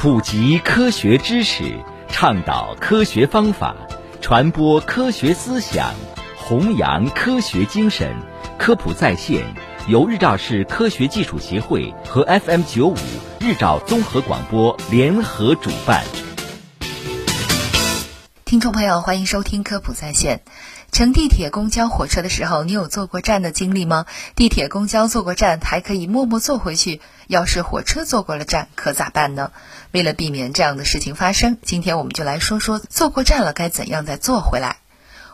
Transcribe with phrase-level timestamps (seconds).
[0.00, 1.74] 普及科学知识，
[2.06, 3.74] 倡导科学方法，
[4.20, 5.92] 传播科学思想，
[6.36, 8.14] 弘扬科学精神。
[8.56, 9.42] 科普在线
[9.88, 12.96] 由日照市科学技术协会和 FM 九五
[13.40, 16.04] 日照综合广播联合主办。
[18.48, 20.40] 听众朋友，欢迎收听科普在线。
[20.90, 24.06] 乘地铁、公交、火车的时候，你有坐过站的经历吗？
[24.36, 27.02] 地铁、公交坐过站，还可以默默坐回去。
[27.26, 29.52] 要是火车坐过了站，可咋办呢？
[29.92, 34.78] 为了避免这样的事情发生，今天我们就来说说坐过站了该怎样再坐回来。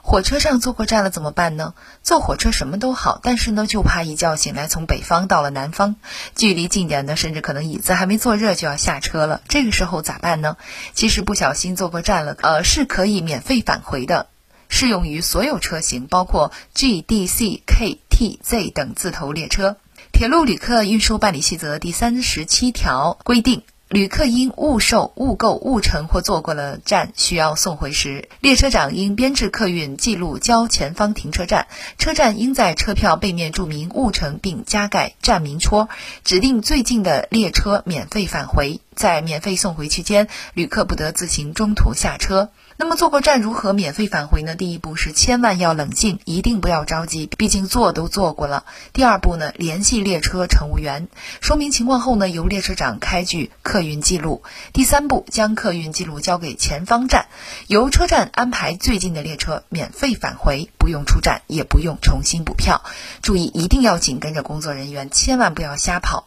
[0.07, 1.73] 火车上坐过站了怎么办呢？
[2.03, 5.97] 坐火车什么都好，但是呢，就怕一觉醒来从北方到了南方，
[6.37, 9.41] 距离近点的，甚至可能椅子还没坐热就要下车了。
[9.49, 10.59] 这个时候咋办呢？
[10.93, 14.27] 其实不小心坐过站了，呃，是可以免费返回的。
[14.69, 19.79] 适用于所有车型，包括 G、D、C、K、T、Z 等字头列车。
[20.13, 23.63] 铁路旅客运输办理细则第三十七条规定，
[23.95, 35.89] 旅客因误售、误购、误乘或坐过了站需要送回时，列车长应编制客运记录交前方停车站，车站应在车票背面注明误乘并加盖站名戳，
[36.25, 38.81] 指定最近的列车免费返回。
[38.95, 42.51] 在免费送回期间，旅客不得自行中途下车。
[42.77, 44.57] 那么坐过站如何免费返回呢？
[44.57, 48.65] 第一步是千万要冷静，一定不要着急，毕竟坐都坐过了。
[48.93, 51.07] 第二步呢，联系列车乘务员，
[51.41, 54.43] 说明情况后呢，由列车长开具客运记录。
[54.73, 57.27] 第三步，将客运记录交给前方站，
[57.69, 62.83] 由车站安排最近的列车免费返回，不用出站，也不用重新补票。
[63.23, 66.27] 注意，一定要紧跟着工作人员，千万不要瞎跑。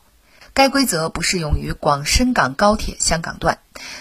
[0.58, 3.60] 该规则不适用于广深港高铁香港段。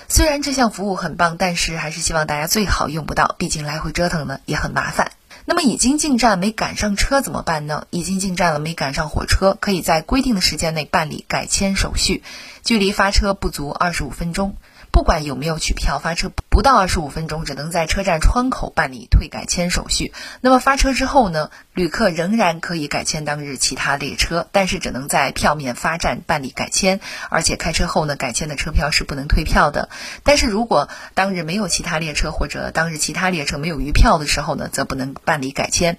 [0.09, 5.13] 虽然这项服务很棒，但是还是希望大家最好用不到，毕竟来回折腾呢也很麻烦。
[5.45, 7.87] 那么已经进站没赶上车怎么办呢？
[7.91, 12.23] 已经进站了没赶上火车，可以在规定的时间内办理改签手续，
[12.65, 14.57] 距离发车不足二十五分钟。
[14.91, 20.13] 不管有没有取票，发车不到二十五分钟，只能在车站窗口办理退改签手续。
[20.41, 29.91] 那么发车之后呢，旅客仍然可以改签当日其他列车，但是只能在票面发站办理改签，而且开车后呢，改签的车票是不能退票的。
[30.23, 35.99] 但是如果当日没有其他列车，或者当日其他列车没有余票的时候呢，则不能办理改签。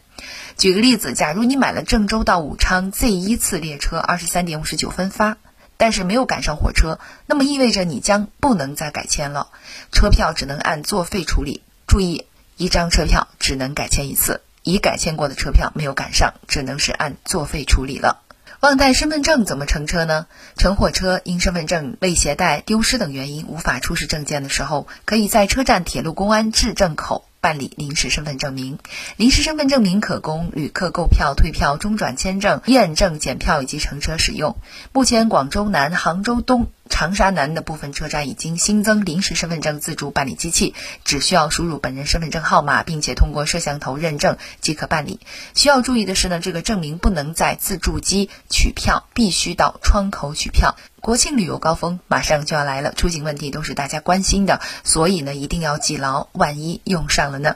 [0.57, 5.37] 举个例子，假如你买了郑州到武昌 Z 一次列车，二十三点五十九分发。
[5.77, 9.47] 但是没有赶上火车，那么意味着你将不能再改签了，
[9.91, 11.61] 车票只能按作废处理。
[11.85, 12.25] 注意，
[12.57, 18.21] 一张车票只能改签一次，已改签过的车票没有赶上，只能是按作废处理了。
[18.59, 20.25] 忘带身份证怎么乘车呢？
[20.57, 27.29] 乘火车因身份证未携带、丢失等原因无法出示证件的时候，可以在车站铁路公安质证口。
[27.47, 28.77] 办理临时身份证明，
[29.15, 34.57] 临时身份证明可供旅客购票、退票、中转签证、验证检票以及乘车使用。
[34.91, 36.67] 目前，广州南、杭州东。
[36.89, 45.19] 长沙南的部分车站已经新增临时身份证自助办理机器，只需要输入本人身份证号码，并且通过摄像头认证即可办理。
[45.53, 50.75] 需要注意的是呢，这个证明不能在自助机取票，必须到窗口取票。
[50.99, 57.55] 国庆旅游高峰马上就要来了，出行问题都是大家关心的，所以呢一定要记牢，万一用上了呢？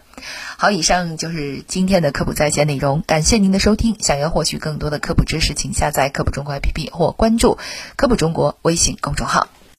[0.57, 3.97] 好，以上就是今天的科普在线内容，感谢您的收听。
[3.99, 7.57] 想要获取更多的科普知识，请下载科普中国 APP 或关注
[7.95, 9.60] 科普中国微信公众公众号。